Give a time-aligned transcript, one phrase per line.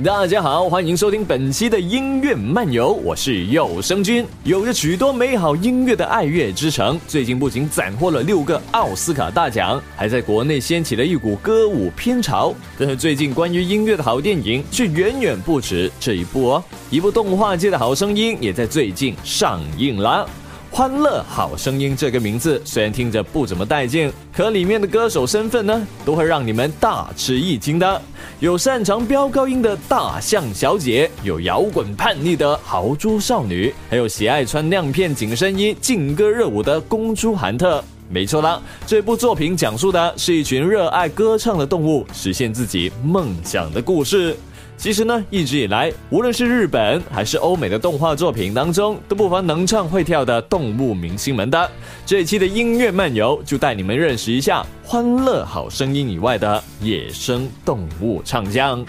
[0.00, 4.24] 大家好，欢迎收听本期的音乐漫游，我是有声君。
[4.42, 12.54] 有着许多美好音乐的爱乐之城，最近不仅斩获了六个奥斯卡大奖，还在国内掀起了一股歌舞偏潮。
[12.78, 20.26] 但是最近关于音乐的好电影却远远不止这一部哦，一部动画界的好声音也在最近上映了。
[20.74, 28.00] 《欢乐好声音》这个名字虽然听着不怎么带劲，可里面的歌手身份呢，都会让你们大吃一惊的。
[28.40, 37.84] 有擅长飙高音的大象小姐，有摇滚叛逆的豪猪少女，还有喜爱穿亮片紧身衣劲歌热舞的公猪韩特。
[38.08, 44.34] 没错啦，这部作品讲述的是一群热爱歌唱的动物实现自己梦想的故事。
[44.82, 51.70] 其实呢，一直以来，无论是日本还是欧美的动画作品当中，都不乏能唱会跳的动物明星们的。
[52.04, 58.84] 这一期的音乐漫游就带你们认识一下《欢乐好声音》以外的野生动物唱将。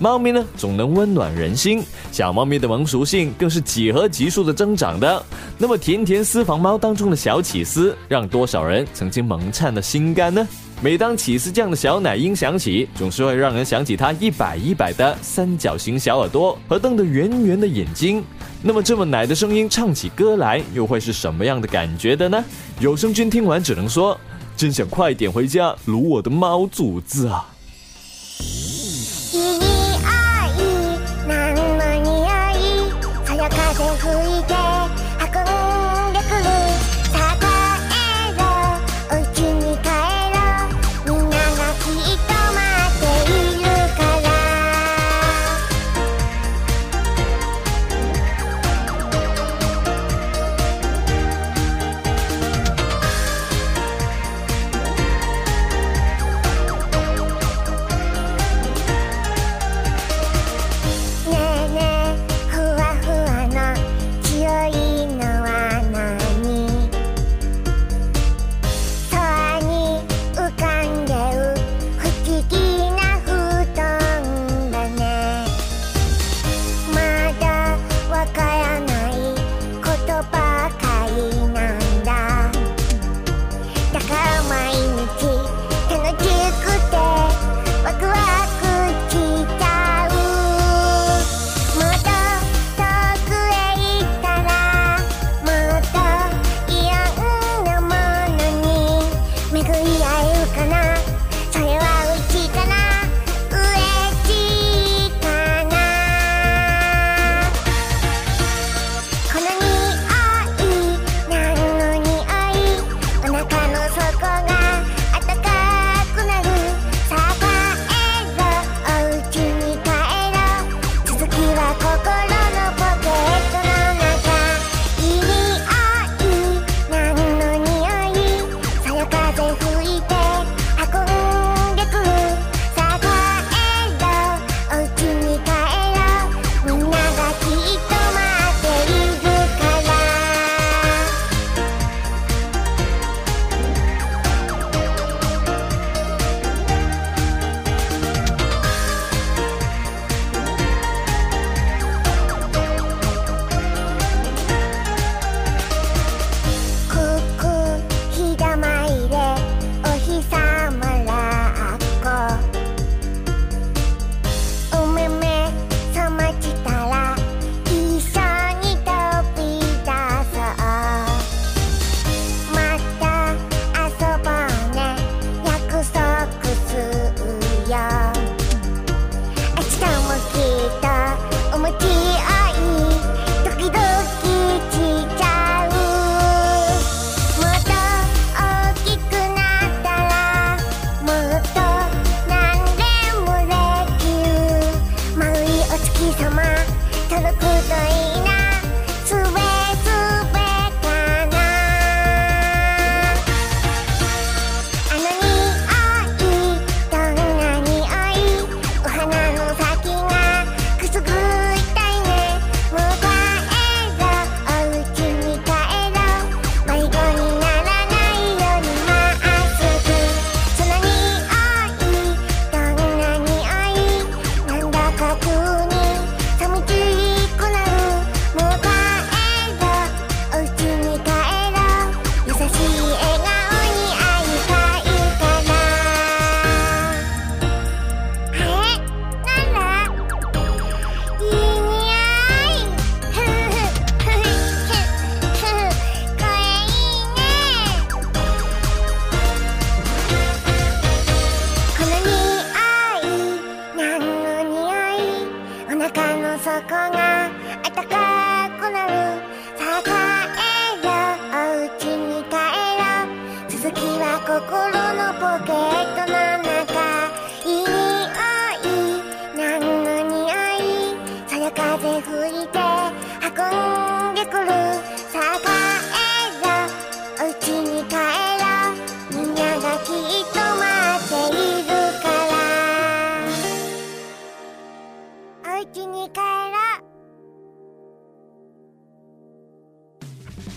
[0.00, 5.24] 猫咪呢，总能温暖人心，小猫咪的萌属性更是几何级数的增长的。
[5.56, 10.44] 那么，甜甜私房猫当中的小起司，让多少人曾经萌颤的心肝呢？
[10.84, 18.22] 每当起司酱的小奶音响起，总是会让人想起它一摆一摆的三角形小耳朵和瞪得圆圆的眼睛。
[18.62, 22.44] 那么这么奶的声音唱起歌来，又会是什么样的感觉的呢？
[22.80, 24.20] 有声君听完只能说，
[24.58, 27.48] 真想快点回家撸我的猫主子啊！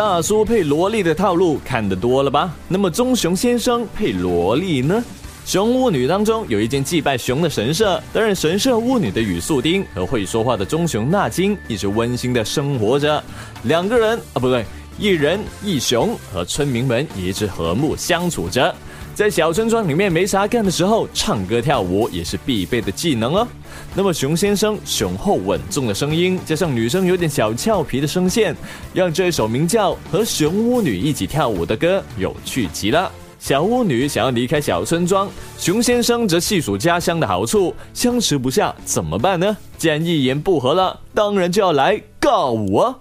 [0.00, 2.50] 大叔配萝莉的套路看得多了吧？
[2.68, 5.04] 那么棕熊先生配萝莉呢？
[5.44, 13.22] 熊巫女当中有一间祭拜熊的神社，担任神社巫女的雨素丁和会说话的棕熊纳金一直温馨的生活着。
[13.64, 14.64] 两个人啊，不对，
[14.98, 18.74] 一人一熊和村民们一直和睦相处着。
[19.20, 23.46] 在小村庄里面没啥干的时候，唱歌跳舞也是必备的技能哦。
[23.94, 28.56] 那么熊先生雄厚稳重的声音，加上女生有点小俏皮的声线，
[28.94, 33.12] 让这一首名叫《和熊巫女一起跳舞》的歌有趣极了。
[33.38, 35.28] 小巫女想要离开小村庄，
[35.58, 39.54] 熊先生则细数家乡的好处，相持不下怎么办呢？
[39.76, 42.96] 既然一言不合了，当然就要来尬舞啊！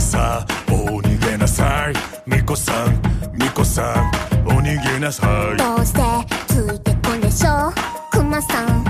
[0.00, 1.94] さお逃げなさい。
[2.26, 3.00] みこさん
[3.32, 5.56] みこさんお逃げなさい。
[5.56, 6.00] どうして
[6.48, 7.72] ついてこんでしょ
[8.10, 8.85] くまさん。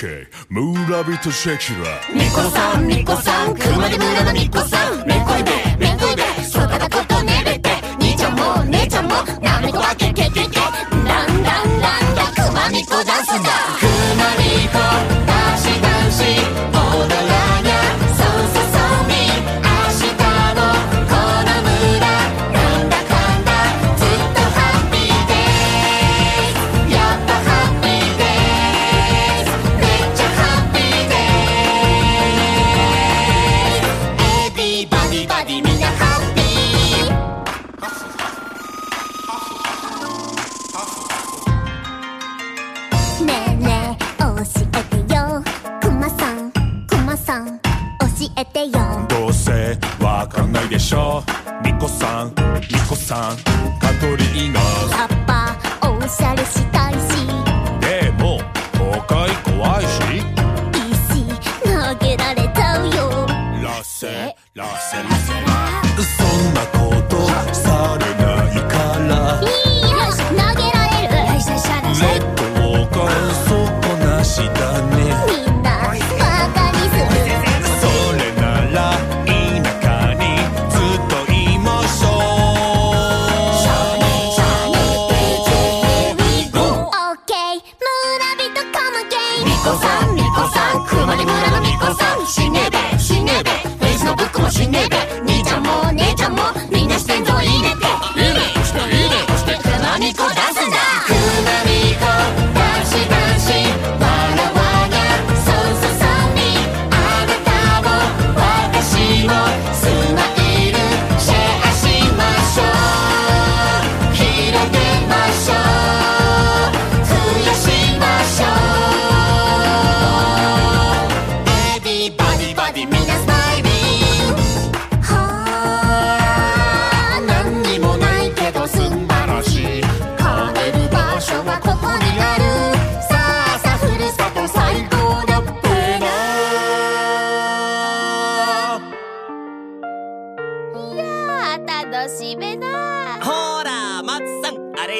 [0.00, 1.80] シェムーラビットシェキシラ
[2.14, 7.68] ミコさんミコさん車で村のミコさんめこいべめこいべそたなことねべて
[7.98, 9.10] 兄ちゃんも姉ちゃんも
[9.42, 13.69] なめこばけけけけランランランだくまみこダンスだ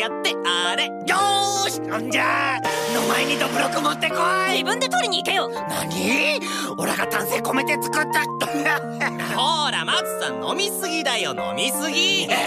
[0.00, 0.86] やってあれ。
[0.86, 2.58] よーしなんじゃ。
[2.94, 4.16] の前にどぶろく持ってこ
[4.48, 4.52] い。
[4.52, 5.50] 自分で取りに行けよ。
[5.68, 6.40] 何？
[6.78, 8.24] オラが丹精込めて作った。
[9.36, 12.26] ほら松さん飲みすぎだよ飲みすぎ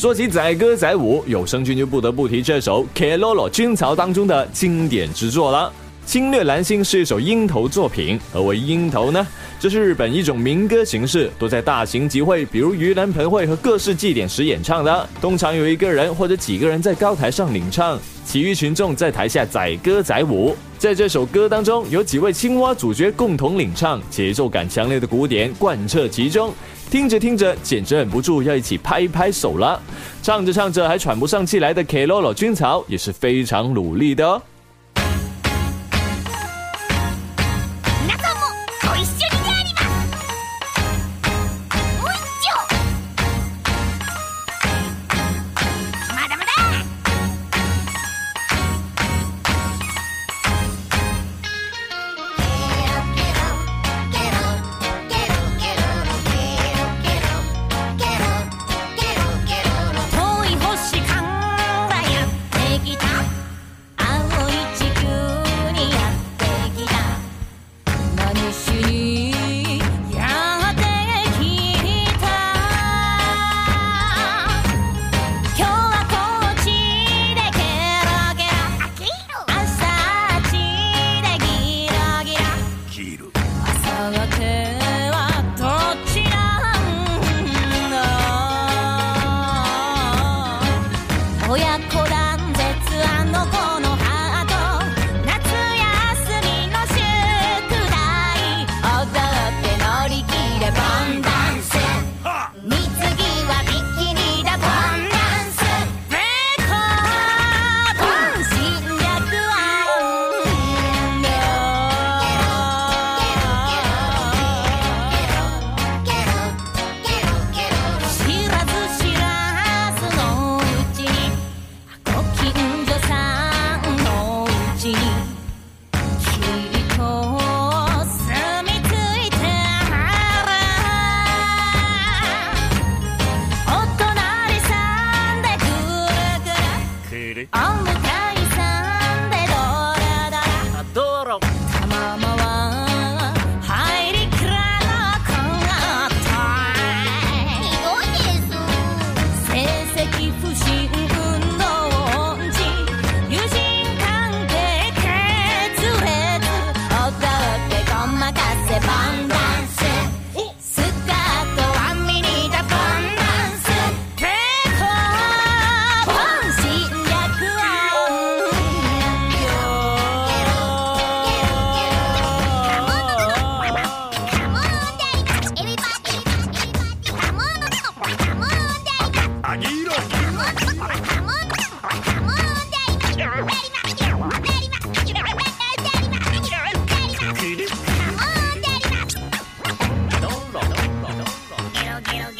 [0.00, 5.70] 说起载歌载舞，有声君就不得不提这首《K Lolo 军曹》当中的经典之作了。
[6.10, 8.18] 《侵略蓝星》是一首鹰头作品。
[8.32, 9.24] 何为鹰头呢？
[9.60, 15.08] 这是日本一种民歌形式，都在大型集会，比如盂兰盆会和各式祭典时演唱的。
[15.20, 20.56] 通常有一个人或者几个人在高台上领唱，其余群众在台下载歌载舞。
[20.80, 26.52] 在这首歌当中，有几位青蛙主角共同领唱，节奏感强烈的鼓点贯彻其中，
[26.90, 29.80] 听着听着，简直忍不住要一起拍拍手了。
[30.24, 34.42] 唱着唱着还喘不上气来的 K Lolo 军曹也是非常努力的哦。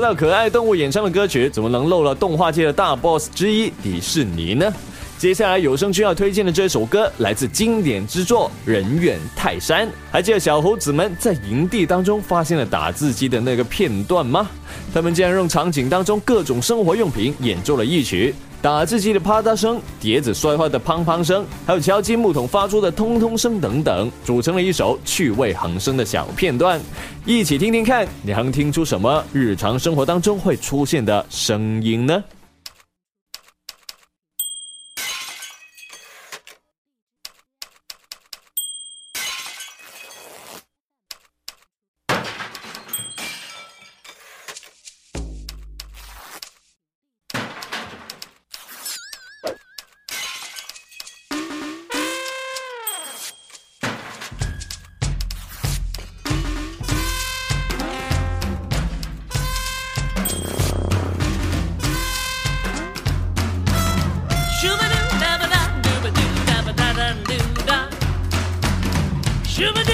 [0.00, 4.72] 说到可爱动物演唱的歌曲，怎么能漏了动画界的大 boss 之一迪士尼呢？
[5.20, 9.86] 接下来有声君要推荐的这首歌来自经典之作《人远泰山》。
[10.10, 14.48] 还记得小猴子们在营地当中发现了打字机的那个片段吗？
[14.94, 18.34] 他们竟然用场景当中各种生活用品演奏了一曲。
[18.62, 26.80] 打字机的啪嗒声、碟子摔坏的砰砰声，还有敲击木桶发出的通通声等等，组成了一首趣味横生的小片段。
[27.26, 32.24] 一起听听看，你还能听出什么日常生活当中会出现的声音呢？
[69.60, 69.89] 原本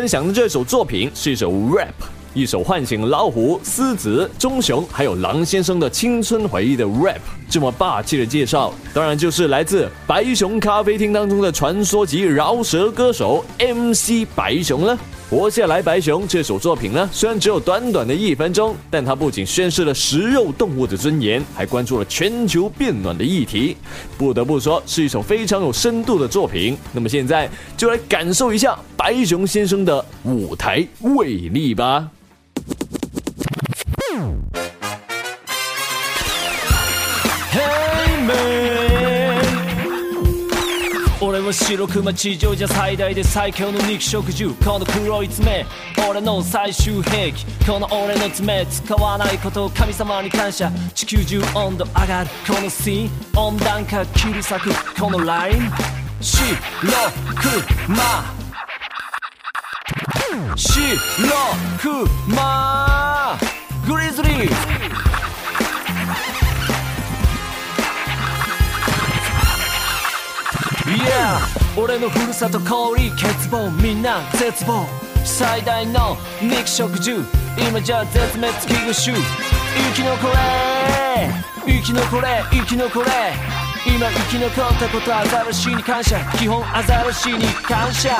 [0.00, 1.92] 分享的这首作品是一首 rap，
[2.32, 7.18] 一首唤醒老虎、狮子、棕熊还有狼先生的青春回忆的 rap。
[7.50, 14.98] 这么霸气的介绍，当然就是来自白熊咖啡厅当中的传说级饶舌歌手 MC 白熊了。
[15.30, 23.76] 活下来，白熊这首作品呢，虽然只有短短的一分钟，但它不仅宣示了食肉动物的尊严，还关注了全球变暖的议题。
[24.18, 26.76] 不得不说，是一首非常有深度的作品。
[26.92, 32.08] 那么现在就来感受一下白熊先生的舞台魅力吧。
[41.50, 45.66] は白熊地上じゃ最大で最強の肉食獣この黒い爪
[46.08, 47.44] 俺の最終兵器。
[47.66, 55.70] この俺の爪使わないことを神様に感謝地球中温度上がるこのシーン温暖化切り裂くこのライン
[56.20, 56.56] 白
[57.82, 57.96] 熊
[60.56, 60.98] 白
[61.80, 63.38] 熊
[63.88, 64.90] グリズリー
[70.90, 71.38] Yeah
[71.80, 74.86] 俺のふるさと氷欠乏みんな絶望
[75.24, 77.24] 最大の肉食獣
[77.56, 81.30] 今じゃ絶滅危惧種生き残れ
[81.66, 83.10] 生き残れ生き残れ
[83.86, 88.10] 今生き残ったことアザラシに感謝基本アザラシに感謝。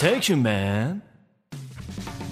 [0.00, 1.13] Thank you man.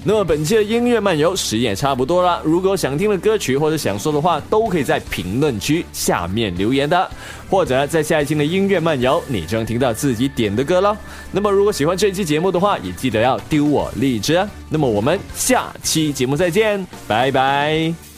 [0.04, 7.08] 那么本期的音乐漫游时间也差不多了，如果想听的歌曲或者想说的话，都可以在评论区下面留言的，
[7.48, 10.96] 或者在下一期的音乐漫游，你就能听到自己点的歌了。
[11.30, 14.44] 那么如果喜欢这一期节目的话，也记得要丢我荔枝。
[14.68, 18.11] 那么我们下期节目再见，拜拜。